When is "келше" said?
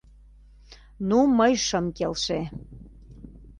1.97-2.39